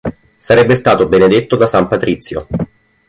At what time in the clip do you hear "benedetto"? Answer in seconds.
1.07-1.55